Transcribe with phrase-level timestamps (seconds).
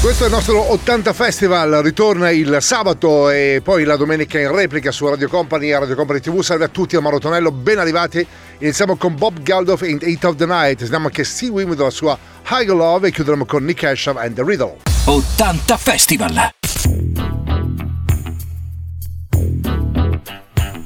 [0.00, 4.90] Questo è il nostro 80 Festival, ritorna il sabato e poi la domenica in replica
[4.90, 6.40] su Radio Company e Radio Company TV.
[6.40, 8.26] Salve a tutti, a Mauro Tonello, ben arrivati.
[8.60, 11.90] Iniziamo con Bob Geldof in 8 of the Night, si chiama che Steve Wim della
[11.90, 12.18] sua
[12.48, 14.78] High Love e chiuderemo con Nick Asham and The Riddle.
[15.04, 16.50] 80 Festival.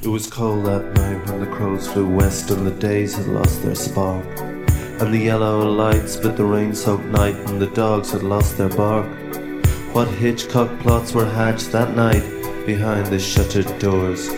[0.01, 3.61] It was cold that night when the crows flew west and the days had lost
[3.63, 4.44] their spark.
[4.97, 8.69] And the yellow lights split the rain soaked night and the dogs had lost their
[8.69, 9.05] bark.
[9.93, 12.23] What Hitchcock plots were hatched that night
[12.65, 14.29] behind the shuttered doors.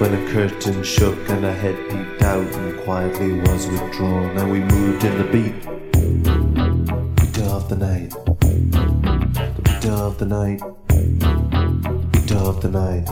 [0.00, 4.60] When a curtain shook and a head peeped out and quietly was withdrawn, and we
[4.60, 5.62] moved in the beat.
[5.62, 8.10] The Beat of the night.
[9.56, 10.60] The beat of the night.
[10.88, 13.06] the Beat of the night.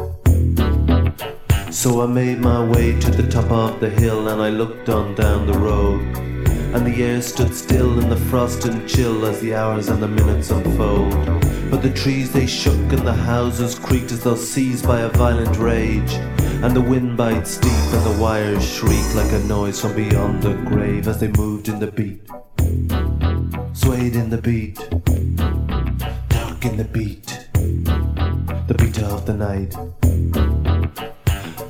[1.72, 5.14] So I made my way to the top of the hill and I looked on
[5.14, 6.35] down the road.
[6.76, 10.08] And the air stood still in the frost and chill as the hours and the
[10.08, 11.14] minutes unfold.
[11.70, 15.56] But the trees they shook and the houses creaked as though seized by a violent
[15.56, 16.12] rage.
[16.62, 20.52] And the wind bites deep and the wires shriek like a noise from beyond the
[20.52, 22.20] grave as they moved in the beat.
[23.72, 24.76] Swayed in the beat.
[26.28, 27.48] Dark in the beat.
[28.66, 29.74] The beat of the night.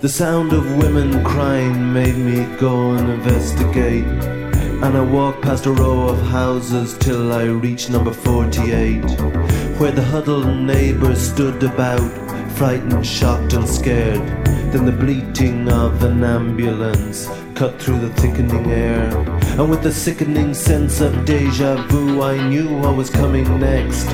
[0.01, 4.46] The sound of women crying made me go and investigate.
[4.83, 9.03] And I walked past a row of houses till I reached number 48,
[9.79, 12.11] where the huddled neighbors stood about,
[12.53, 14.21] frightened, shocked, and scared.
[14.73, 19.09] Then the bleating of an ambulance cut through the thickening air.
[19.59, 24.07] And with a sickening sense of deja vu, I knew what was coming next.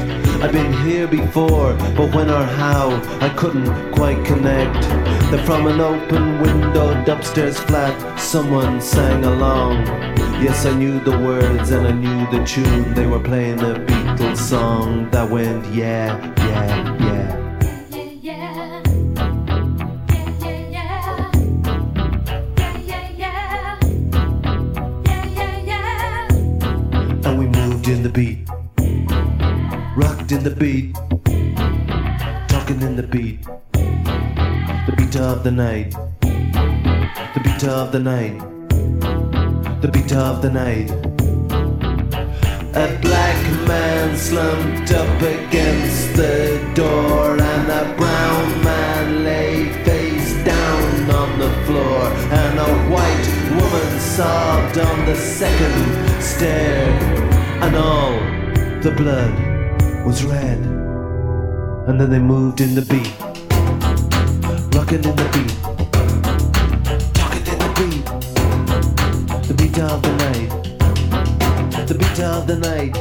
[0.43, 2.91] I'd been here before, but when or how,
[3.21, 4.83] I couldn't quite connect.
[5.31, 10.32] Then from an open windowed upstairs flat, someone sang along.
[10.43, 12.95] Yes, I knew the words and I knew the tune.
[12.95, 17.39] They were playing a Beatles song that went, yeah, yeah, yeah.
[27.25, 28.49] And we moved in the beat,
[29.97, 30.95] rocked in the beat,
[32.49, 33.45] talking in the beat.
[34.87, 38.52] The beat of the night, the beat of the night,
[39.83, 40.89] the beat of the night.
[42.75, 51.11] A black man slumped up against the door, and a brown man lay face down
[51.11, 52.03] on the floor,
[52.43, 53.29] and a white
[53.59, 56.87] woman sobbed on the second stair,
[57.65, 58.13] and all
[58.83, 59.35] the blood
[60.07, 60.59] was red.
[61.89, 63.13] And then they moved in the beat,
[64.77, 65.72] rocking in the beat,
[69.73, 70.51] beat of the night,
[71.87, 72.97] the beat of the night,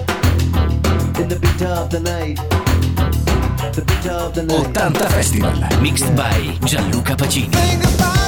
[1.20, 2.38] in the beat of the night,
[3.74, 4.78] the beat of the night.
[4.78, 5.82] 80 Festival.
[5.82, 8.21] Mixed by Gianluca Pacini.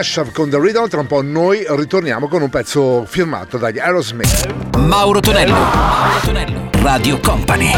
[0.00, 4.76] Usher con The Riddle, tra un po' noi ritorniamo con un pezzo firmato dagli Aerosmith.
[4.78, 7.70] Mauro Tonello, Mauro Tonello, Radio Company.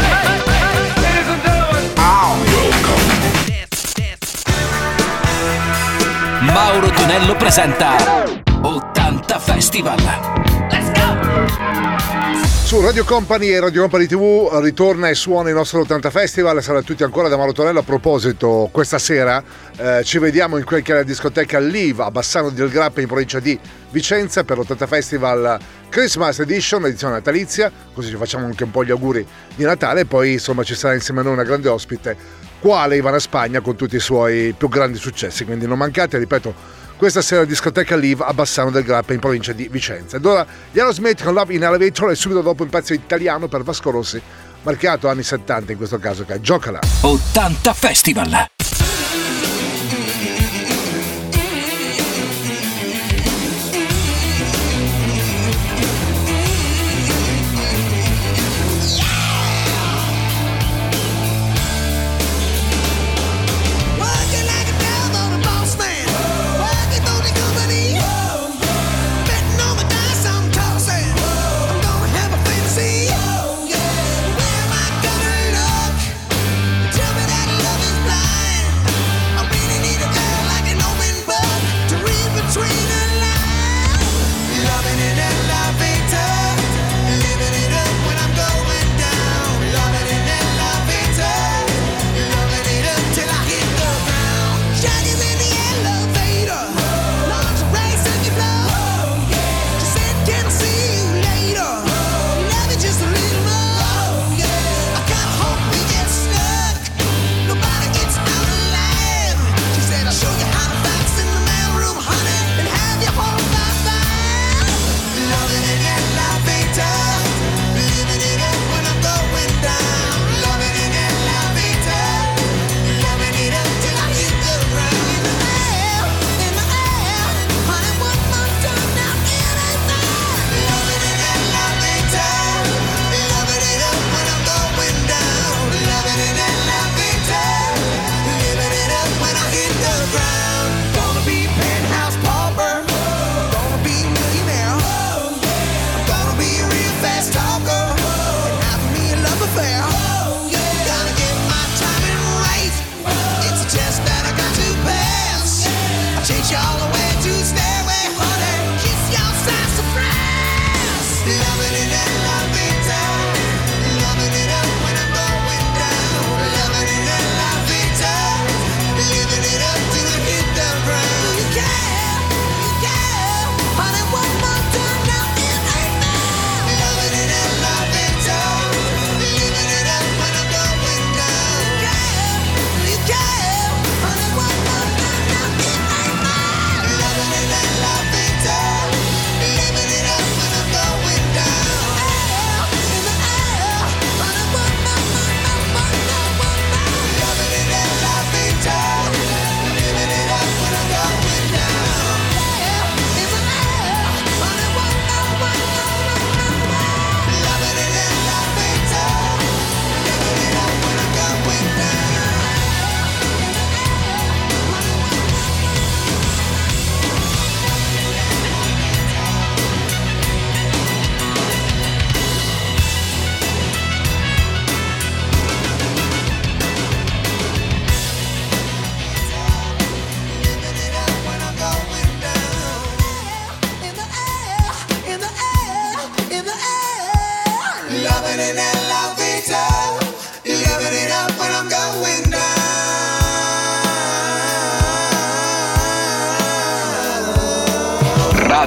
[6.39, 8.23] Mauro Tonello presenta
[8.61, 10.42] 80 Festival
[12.73, 16.81] su Radio Company e Radio Company TV ritorna e suona il nostro 80 Festival, sarà
[16.81, 17.81] tutti ancora da Mauro Tonello.
[17.81, 19.43] A proposito, questa sera
[19.77, 23.05] eh, ci vediamo in quel che è la discoteca Liva a Bassano del Grappa in
[23.05, 23.59] provincia di
[23.91, 28.89] Vicenza per l'80 Festival Christmas Edition, edizione natalizia, così ci facciamo anche un po' gli
[28.89, 29.23] auguri
[29.53, 29.99] di Natale.
[29.99, 32.17] E poi insomma ci sarà insieme a noi una grande ospite,
[32.59, 37.21] quale Ivana Spagna con tutti i suoi più grandi successi, quindi non mancate, ripeto questa
[37.21, 40.15] sera alla discoteca Live a Bassano del Grappa in provincia di Vicenza.
[40.15, 43.63] Ed ora gli Aerosmith con Love in Elevator e subito dopo un pezzo italiano per
[43.63, 44.21] Vasco Rossi,
[44.61, 46.79] marcato anni 70 in questo caso, che è Giocala.
[47.01, 48.52] 80 Festival!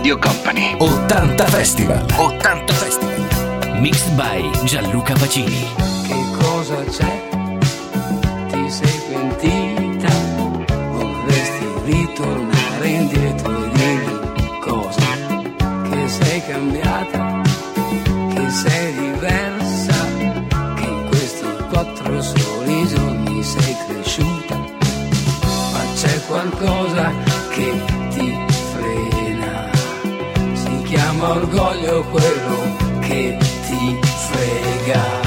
[0.07, 0.77] Radio Company.
[0.79, 2.07] 80 Festival.
[2.17, 3.81] 80 Festival.
[3.81, 5.67] Mixed by Gianluca Pacini
[6.07, 7.26] Che cosa c'è?
[31.37, 35.26] orgoglio quello che ti frega.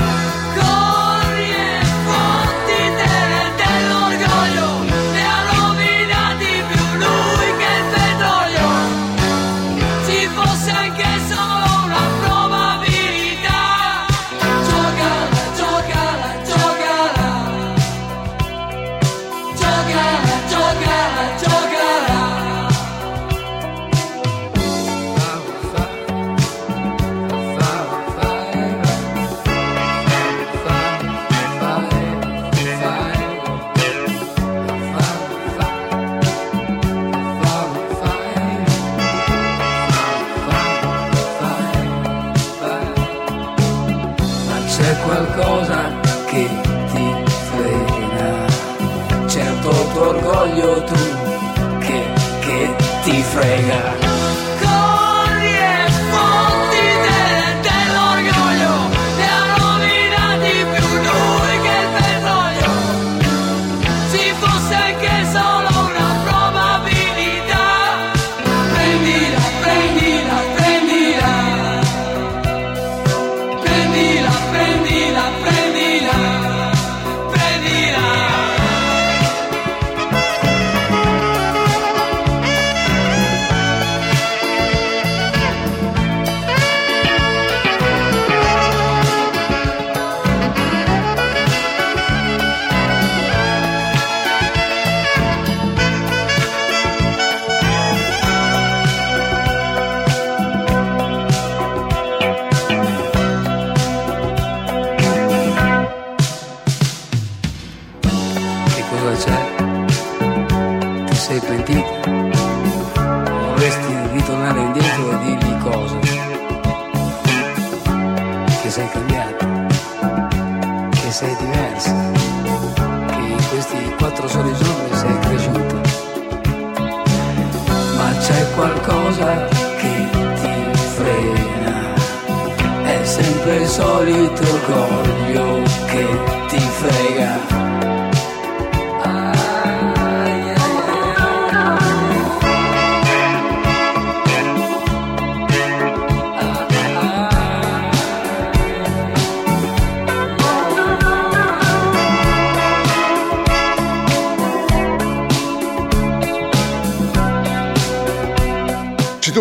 [134.10, 134.99] little girl.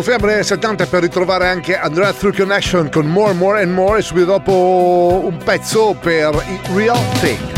[0.09, 4.25] Febbre 70 per ritrovare anche Andrea Through Connection con More, More and More e subito
[4.25, 7.58] dopo un pezzo per i Real Thing.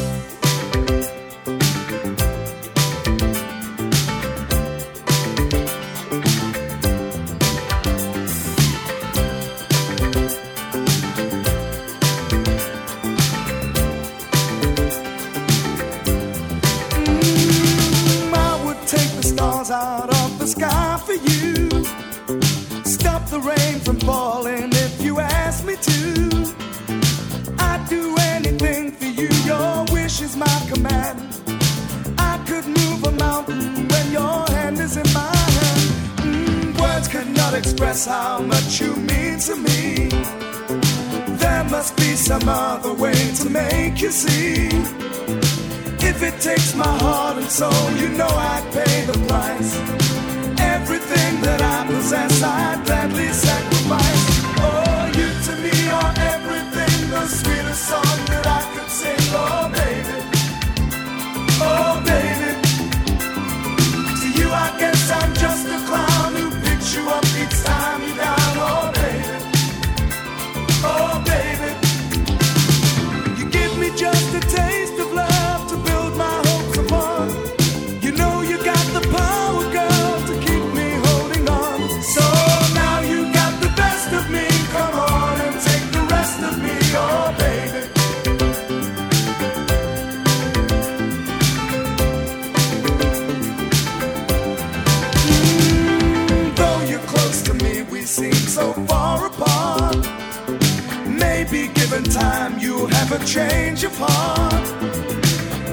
[102.01, 104.67] Given time, you'll have a change of heart.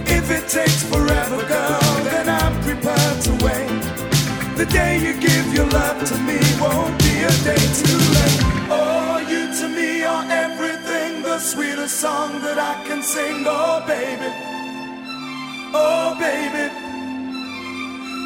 [0.06, 3.68] If it takes forever, girl, then I'm prepared to wait.
[4.56, 8.40] The day you give your love to me won't be a day too late.
[8.70, 13.44] Oh, you to me are everything, the sweetest song that I can sing.
[13.46, 14.30] Oh, baby.
[15.72, 16.68] Oh, baby.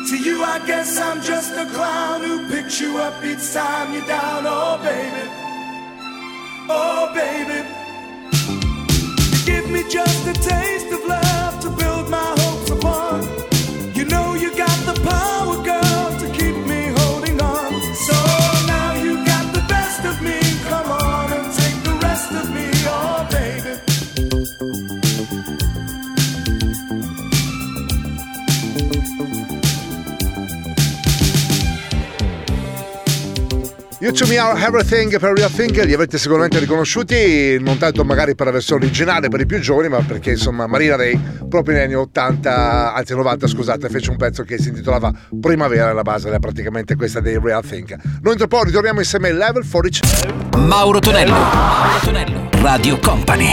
[0.09, 4.07] To you, I guess I'm just a clown who picks you up each time you're
[4.07, 4.45] down.
[4.47, 5.29] Oh, baby.
[6.69, 7.82] Oh, baby
[9.89, 11.02] just a taste of
[34.13, 38.35] You to me are everything per real thing, li avete sicuramente riconosciuti, non tanto magari
[38.35, 41.85] per la versione originale per i più giovani, ma perché insomma Marina Ray proprio negli
[41.85, 46.39] anni 80, anzi 90 scusate, fece un pezzo che si intitolava Primavera, la base era
[46.39, 47.99] praticamente questa dei Real Thing.
[48.21, 50.03] Noi tra poco ritorniamo insieme ai Level 14.
[50.59, 51.33] Mauro Tonello.
[51.33, 52.49] Mauro Tonello.
[52.61, 53.51] Radio Company.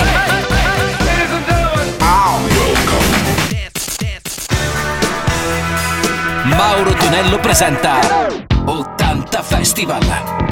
[6.43, 10.48] Mauro Tonello presenta 80 Festival.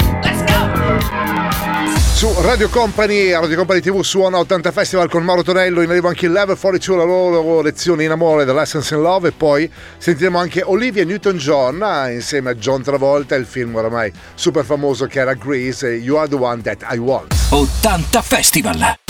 [2.18, 6.26] Su Radio Company, Radio Company TV suona 80 Festival con Mauro Tonello, in arrivo anche
[6.26, 10.36] il Level 42, la loro lezione in amore, The Lessons in Love e poi sentiremo
[10.36, 15.34] anche Olivia Newton-John ah, insieme a John Travolta, il film oramai super famoso che era
[15.34, 17.36] Grease, You Are The One That I Want.
[17.50, 19.07] 80 Festival.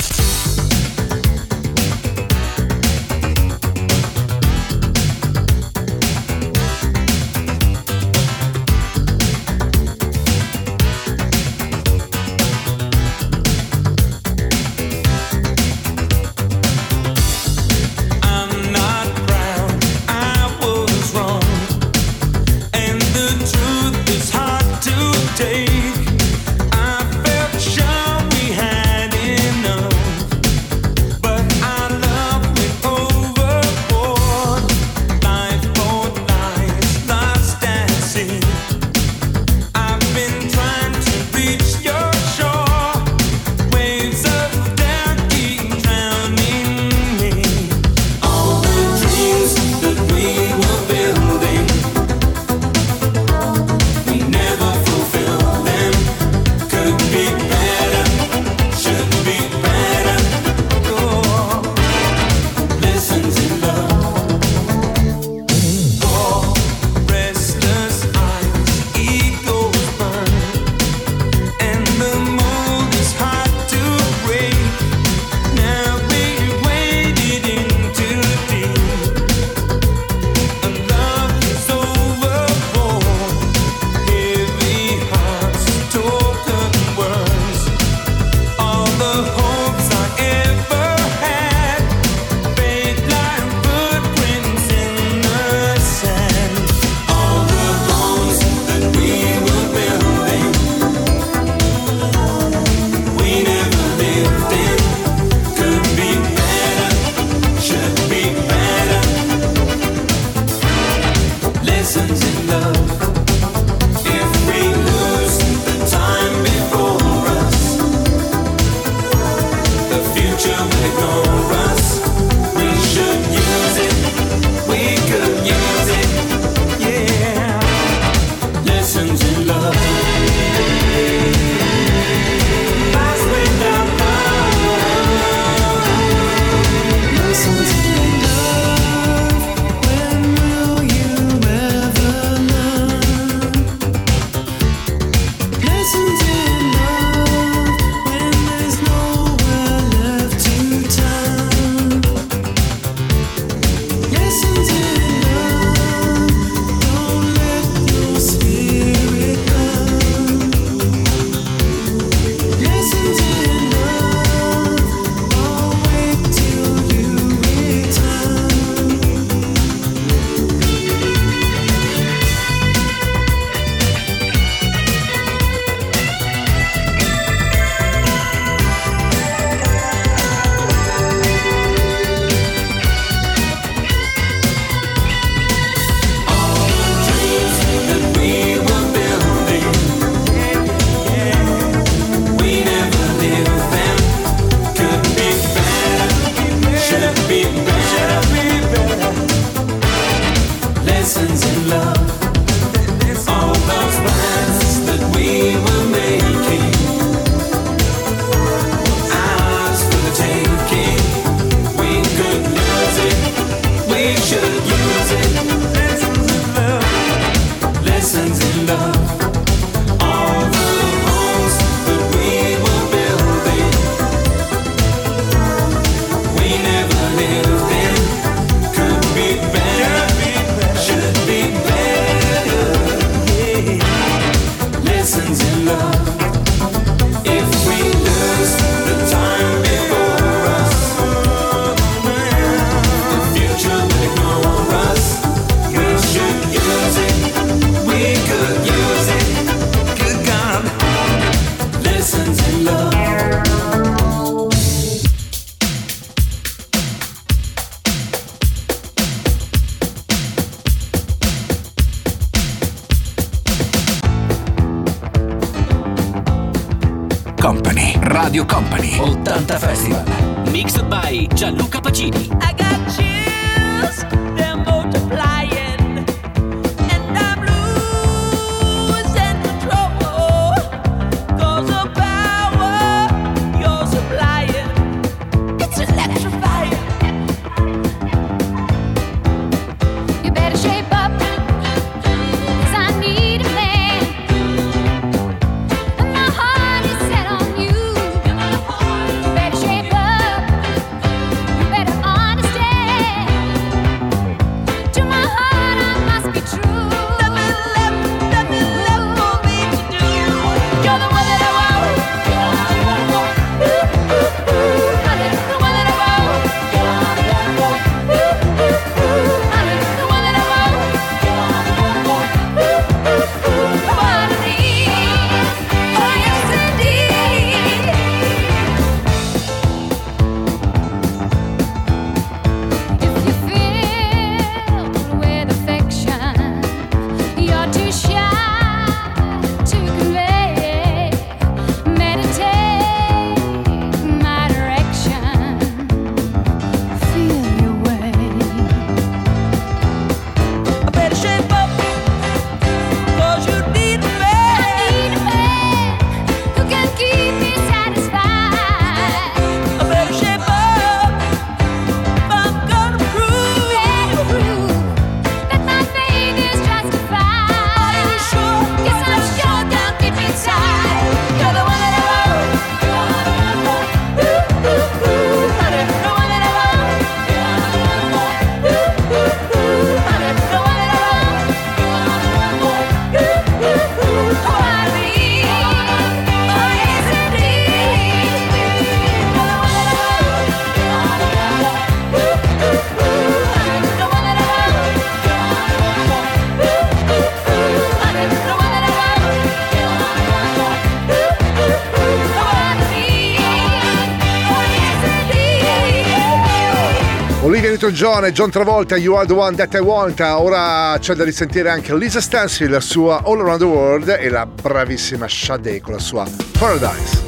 [407.88, 410.20] Elton John e John Travolta, You Are the One That I Want.
[410.20, 414.46] Ora c'è da risentire anche Lisa Stansfield, la sua All Around the World, e la
[414.46, 416.27] bravissima Shade con la sua
[416.59, 417.27] Paradise.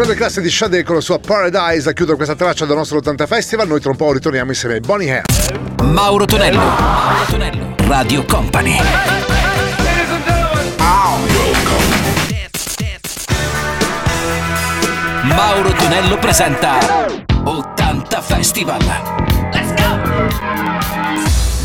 [0.00, 3.26] grande classe di Shade con la sua Paradise a chiudere questa traccia del nostro 80
[3.26, 3.68] Festival.
[3.68, 5.24] Noi tra un po' ritorniamo insieme ai Bonnie Hair.
[5.82, 8.78] Mauro Tonello, Mauro Tonello, Radio Company.
[15.22, 16.78] Mauro Tonello presenta
[17.44, 19.29] 80 Festival.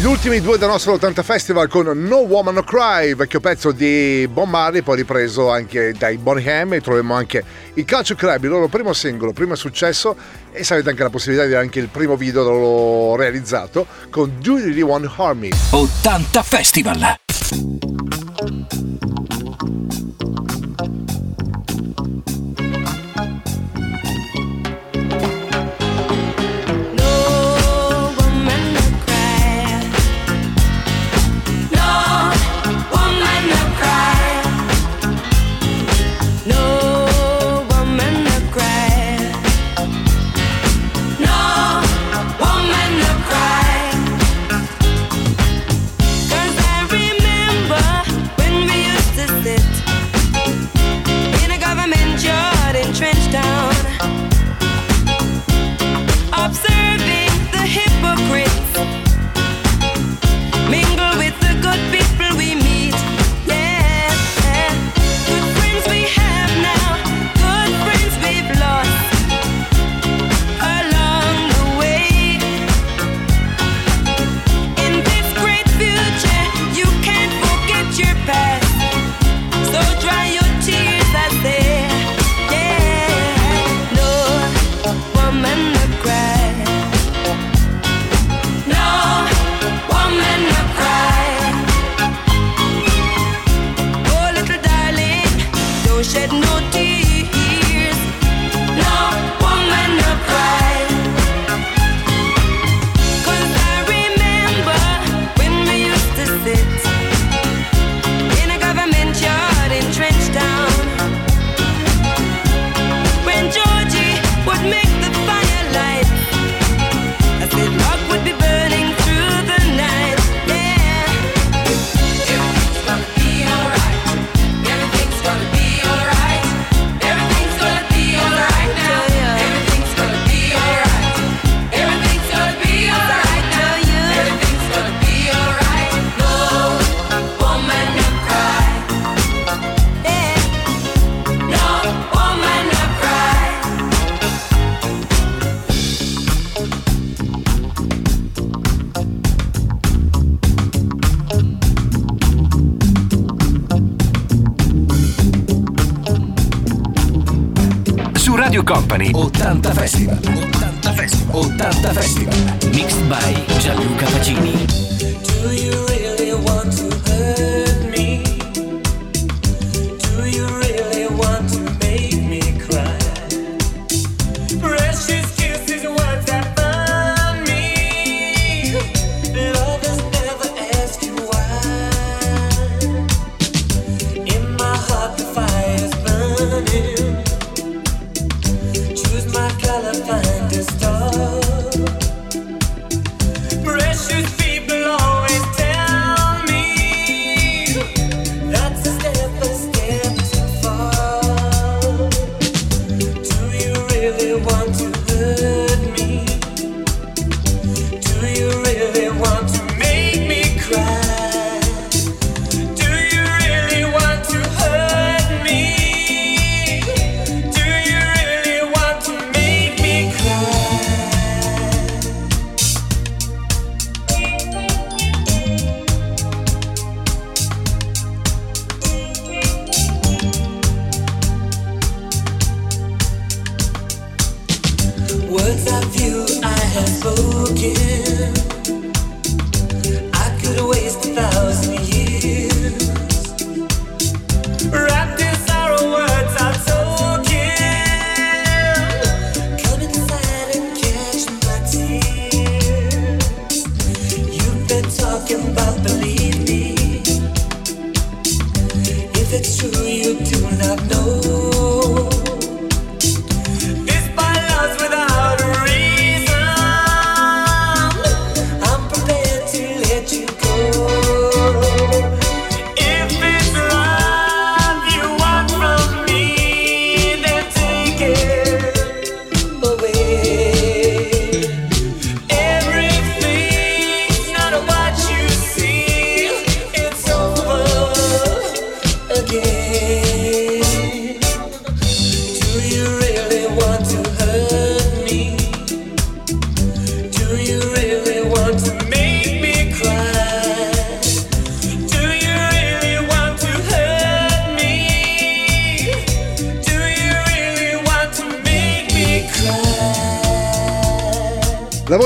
[0.06, 4.30] Gli ultimi due del nostro 80 Festival con No Woman No Cry, vecchio pezzo di
[4.32, 7.43] Bon Marley, poi ripreso anche dai Bonham e troviamo anche
[7.74, 10.16] i Calcio Club, il loro primo singolo, primo successo
[10.51, 14.32] e se avete anche la possibilità di vedere anche il primo video loro realizzato con
[14.39, 15.49] Do You Really Want Harm Me.
[15.72, 18.35] 80 Festival!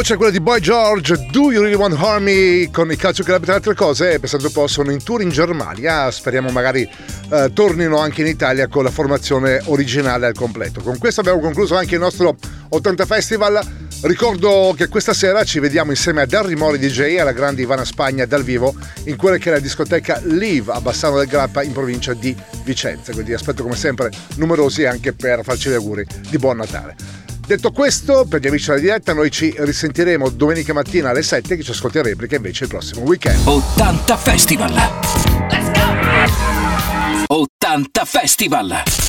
[0.10, 2.96] La voce è quella di Boy George, Do You Really Want Harm Me con i
[2.96, 6.50] Calcio Club tra le altre cose, pensando un po' sono in tour in Germania, speriamo
[6.50, 6.90] magari
[7.30, 10.82] eh, tornino anche in Italia con la formazione originale al completo.
[10.82, 12.36] Con questo abbiamo concluso anche il nostro
[12.70, 13.60] 80 Festival,
[14.02, 18.26] ricordo che questa sera ci vediamo insieme a Darry Mori DJ alla grande Ivana Spagna
[18.26, 22.16] dal vivo in quella che è la discoteca Live a Bassano del Grappa in provincia
[22.16, 27.28] di Vicenza, quindi aspetto come sempre numerosi anche per farci gli auguri di buon Natale.
[27.50, 31.64] Detto questo, per gli amici della diretta, noi ci risentiremo domenica mattina alle 7, che
[31.64, 33.40] ci ascolti in replica invece il prossimo weekend.
[33.44, 34.72] 80 Festival.
[35.50, 35.72] Let's
[37.26, 37.36] go!
[37.36, 39.00] 80 Festival.